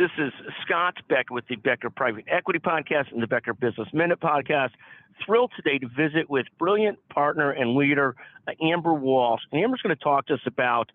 [0.00, 0.32] This is
[0.64, 4.70] Scott Becker with the Becker Private Equity Podcast and the Becker Business Minute Podcast.
[5.26, 8.16] Thrilled today to visit with brilliant partner and leader
[8.48, 9.42] uh, Amber Walsh.
[9.52, 10.90] And Amber's going to talk to us about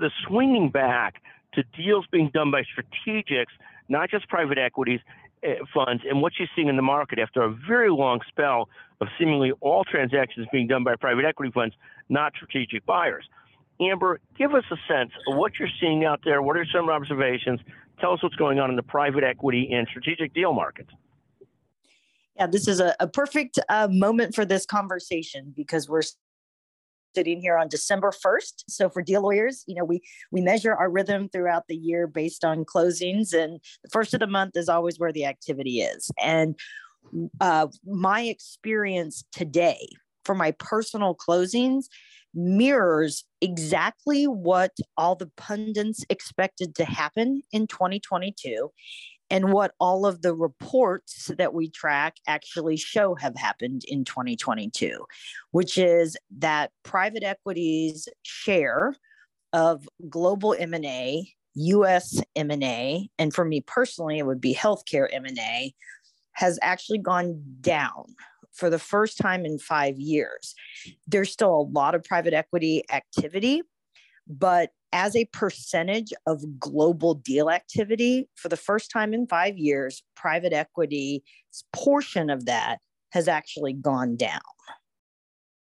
[0.00, 1.22] the swinging back
[1.54, 3.54] to deals being done by strategics,
[3.88, 4.98] not just private equities
[5.46, 8.68] uh, funds, and what she's seeing in the market after a very long spell
[9.00, 11.76] of seemingly all transactions being done by private equity funds,
[12.08, 13.24] not strategic buyers.
[13.80, 16.42] Amber, give us a sense of what you're seeing out there.
[16.42, 17.60] What are some observations?
[18.00, 20.90] Tell us what's going on in the private equity and strategic deal markets.
[22.36, 26.02] Yeah, this is a, a perfect uh, moment for this conversation because we're
[27.14, 28.64] sitting here on December 1st.
[28.68, 32.44] So for deal lawyers, you know, we we measure our rhythm throughout the year based
[32.44, 36.10] on closings and the first of the month is always where the activity is.
[36.22, 36.54] And
[37.40, 39.88] uh, my experience today
[40.28, 41.86] for my personal closings
[42.34, 48.70] mirrors exactly what all the pundits expected to happen in 2022
[49.30, 55.02] and what all of the reports that we track actually show have happened in 2022
[55.52, 58.94] which is that private equity's share
[59.54, 65.72] of global M&A US M&A and for me personally it would be healthcare M&A
[66.32, 68.04] has actually gone down
[68.52, 70.54] for the first time in five years.
[71.06, 73.62] There's still a lot of private equity activity,
[74.26, 80.02] but as a percentage of global deal activity, for the first time in five years,
[80.16, 81.20] private equity's
[81.74, 82.78] portion of that
[83.12, 84.40] has actually gone down.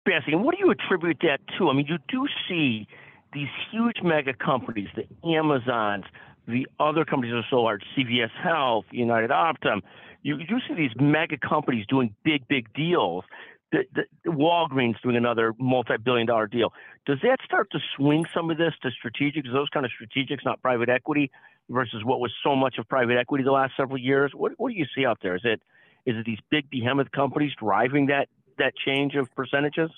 [0.06, 1.70] Betsy, and what do you attribute that to?
[1.70, 2.88] I mean, you do see
[3.34, 6.06] these huge mega companies, the Amazons,
[6.48, 9.82] the other companies are so large, CVS Health, United Optum,
[10.24, 13.24] you, you see these mega companies doing big, big deals.
[13.72, 16.74] The, the, the Walgreens doing another multi-billion dollar deal.
[17.06, 20.62] Does that start to swing some of this to strategics, those kind of strategics, not
[20.62, 21.32] private equity,
[21.70, 24.32] versus what was so much of private equity the last several years?
[24.36, 25.36] What, what do you see out there?
[25.36, 25.62] Is it
[26.06, 29.90] is it these big behemoth companies driving that that change of percentages?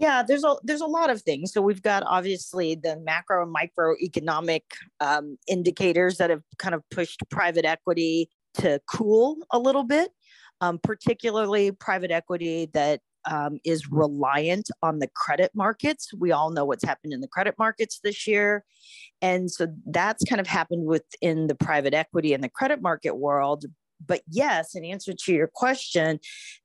[0.00, 1.52] Yeah, there's a there's a lot of things.
[1.52, 4.62] So we've got obviously the macro and microeconomic
[4.98, 10.10] um, indicators that have kind of pushed private equity to cool a little bit,
[10.62, 13.00] um, particularly private equity that
[13.30, 16.12] um, is reliant on the credit markets.
[16.18, 18.64] We all know what's happened in the credit markets this year.
[19.20, 23.66] And so that's kind of happened within the private equity and the credit market world.
[24.04, 26.20] But yes, in answer to your question,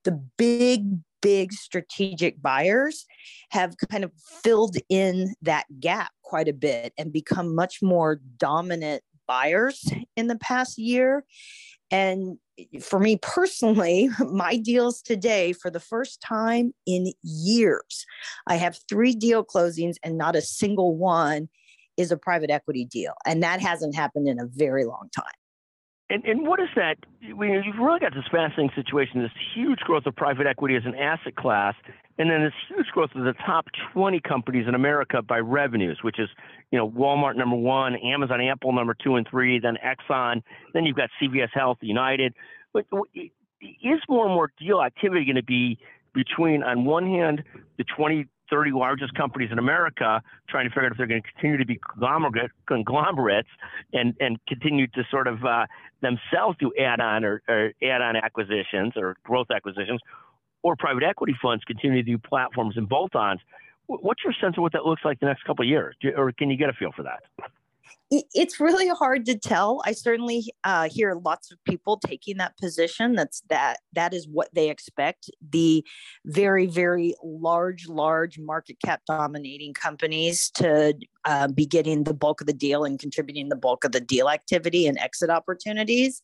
[0.05, 0.85] the big,
[1.25, 3.07] big strategic buyers
[3.49, 4.11] have kind of
[4.43, 9.83] filled in that gap quite a bit and become much more dominant buyers
[10.15, 11.25] in the past year.
[11.89, 12.37] And
[12.79, 18.05] for me personally, my deals today, for the first time in years,
[18.45, 21.49] I have three deal closings and not a single one
[21.97, 23.13] is a private equity deal.
[23.25, 25.25] And that hasn't happened in a very long time.
[26.09, 26.97] And, and what is that?
[27.21, 31.35] you've really got this fascinating situation, this huge growth of private equity as an asset
[31.35, 31.73] class,
[32.19, 36.19] and then this huge growth of the top 20 companies in America by revenues, which
[36.19, 36.29] is,
[36.71, 40.95] you know, Walmart number one, Amazon, Apple number two and three, then Exxon, then you've
[40.95, 42.35] got CVS Health, United.
[42.71, 42.85] But
[43.61, 45.79] is more and more deal activity going to be
[46.13, 47.43] between, on one hand,
[47.77, 51.31] the 20, 30 largest companies in America trying to figure out if they're going to
[51.31, 53.49] continue to be conglomerate, conglomerates
[53.93, 55.65] and, and continue to sort of uh,
[56.01, 59.99] themselves do add-on or, or add-on acquisitions or growth acquisitions,
[60.63, 63.39] or private equity funds continue to do platforms and bolt-ons.
[63.87, 66.49] What's your sense of what that looks like the next couple of years, or can
[66.49, 67.21] you get a feel for that?
[68.11, 69.81] It's really hard to tell.
[69.85, 73.13] I certainly uh, hear lots of people taking that position.
[73.13, 75.29] That's that that is what they expect.
[75.49, 75.83] The
[76.25, 80.93] very very large large market cap dominating companies to
[81.25, 84.29] uh, be getting the bulk of the deal and contributing the bulk of the deal
[84.29, 86.21] activity and exit opportunities.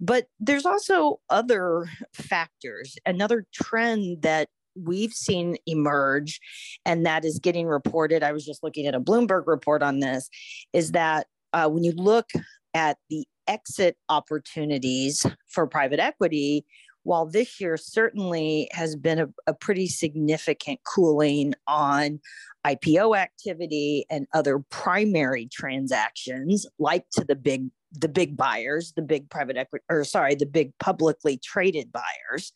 [0.00, 2.96] But there's also other factors.
[3.06, 6.40] Another trend that we've seen emerge,
[6.84, 8.22] and that is getting reported.
[8.22, 10.28] I was just looking at a Bloomberg report on this,
[10.72, 12.30] is that uh, when you look
[12.74, 16.64] at the exit opportunities for private equity,
[17.04, 22.18] while this year certainly has been a, a, pretty significant cooling on
[22.66, 29.30] IPO activity and other primary transactions, like to the big the big buyers, the big
[29.30, 32.52] private equity, or sorry, the big publicly traded buyers.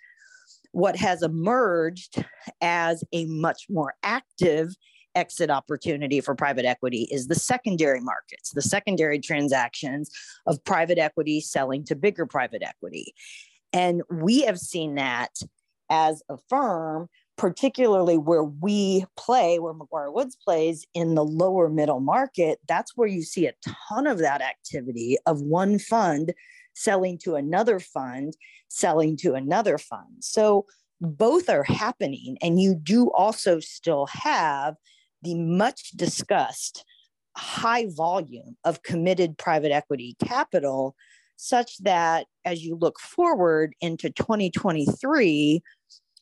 [0.73, 2.25] What has emerged
[2.61, 4.75] as a much more active
[5.15, 10.11] exit opportunity for private equity is the secondary markets, the secondary transactions
[10.47, 13.15] of private equity selling to bigger private equity.
[13.73, 15.31] And we have seen that
[15.91, 22.59] as a firm particularly where we play, where McGuireWoods plays in the lower middle market,
[22.67, 23.55] that's where you see a
[23.89, 26.35] ton of that activity of one fund
[26.79, 28.35] selling to another fund,
[28.69, 30.21] selling to another fund.
[30.21, 30.67] So
[31.01, 32.37] both are happening.
[32.41, 34.77] And you do also still have
[35.23, 36.85] the much discussed
[37.37, 40.95] high volume of committed private equity capital,
[41.37, 45.63] such that as you look forward into 2023,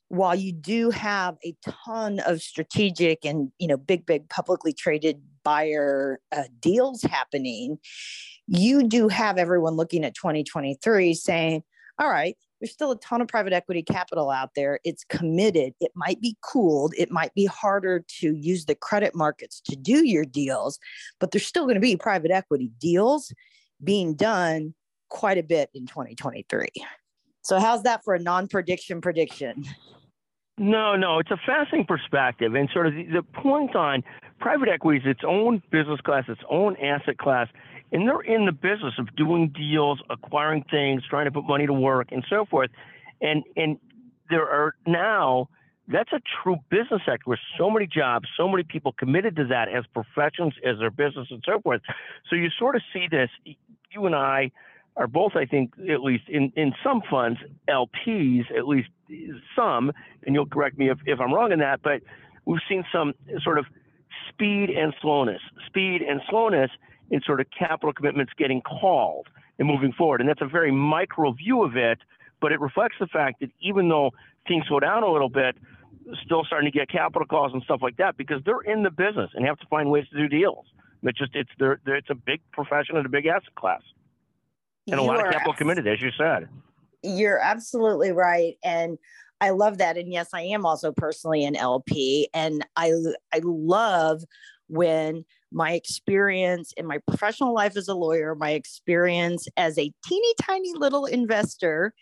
[0.09, 5.20] while you do have a ton of strategic and you know big big publicly traded
[5.47, 7.79] buyer uh, deals happening
[8.49, 11.63] you do have everyone looking at 2023 saying
[12.01, 14.81] all right there's still a ton of private equity capital out there.
[14.83, 15.75] It's committed.
[15.79, 16.95] It might be cooled.
[16.97, 20.79] It might be harder to use the credit markets to do your deals
[21.21, 23.31] but there's still going to be private equity deals
[23.85, 24.75] being done
[25.11, 26.67] quite a bit in 2023
[27.47, 29.65] so how's that for a non-prediction prediction?
[30.59, 34.03] No, no, it's a fascinating perspective, and sort of the point on
[34.38, 37.49] private equity is its own business class, its own asset class,
[37.93, 41.73] and they're in the business of doing deals, acquiring things, trying to put money to
[41.73, 42.71] work, and so forth.
[43.21, 43.79] And and
[44.29, 45.49] there are now
[45.88, 49.69] that's a true business sector with so many jobs, so many people committed to that
[49.69, 51.81] as professions, as their business, and so forth.
[52.29, 53.31] So you sort of see this.
[53.93, 54.50] You and I
[54.97, 57.38] are both, I think, at least in, in some funds,
[57.69, 58.88] LPs, at least
[59.55, 59.93] some,
[60.25, 62.03] and you'll correct me if, if I'm wrong in that, but
[62.47, 63.12] we've seen some
[63.44, 63.67] sort of
[64.37, 66.71] speed and slowness, speed and slowness
[67.11, 69.29] in sort of capital commitments getting called
[69.59, 70.21] and moving forward.
[70.21, 71.99] And that's a very micro view of it,
[72.41, 74.11] but it reflects the fact that even though
[74.47, 75.56] things slow down a little bit,
[76.25, 79.31] still starting to get capital calls and stuff like that because they're in the business
[79.35, 80.67] and have to find ways to do deals.
[81.03, 83.81] It's just it's they're, they're, it's a big profession and a big asset class
[84.91, 86.49] and a lot of capital abs- committed, as you said.
[87.03, 88.99] You're absolutely right, and
[89.41, 89.97] I love that.
[89.99, 92.93] And yes, I am also personally an LP, and I
[93.33, 94.23] I love
[94.69, 100.35] when my experience in my professional life as a lawyer, my experience as a teeny
[100.43, 101.93] tiny little investor,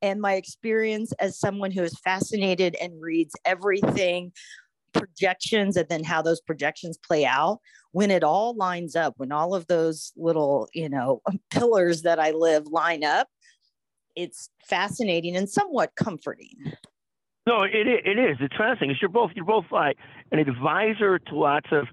[0.00, 4.32] and my experience as someone who is fascinated and reads everything
[4.92, 7.60] projections and then how those projections play out
[7.92, 12.30] when it all lines up when all of those little you know pillars that i
[12.30, 13.28] live line up
[14.16, 16.72] it's fascinating and somewhat comforting
[17.46, 19.96] no it, it is it's fascinating you're both you're both like
[20.32, 21.86] an advisor to lots of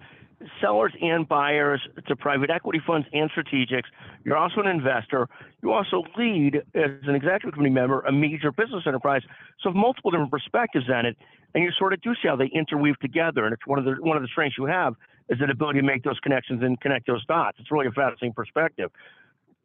[0.61, 3.87] sellers and buyers to private equity funds and strategics.
[4.23, 5.27] You're also an investor.
[5.61, 9.21] You also lead as an executive committee member a major business enterprise.
[9.61, 11.17] So multiple different perspectives on it,
[11.53, 13.45] and you sort of do see how they interweave together.
[13.45, 14.95] And it's one of the one of the strengths you have
[15.29, 17.57] is the ability to make those connections and connect those dots.
[17.59, 18.91] It's really a fascinating perspective.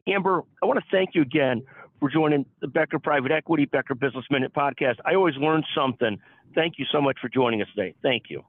[0.09, 1.63] Amber, I want to thank you again
[2.01, 4.97] for joining the Becker Private Equity Becker Business Minute podcast.
[5.05, 6.19] I always learn something.
[6.55, 7.95] Thank you so much for joining us today.
[8.03, 8.45] Thank you.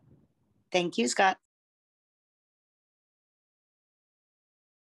[0.72, 1.38] Thank you, Scott.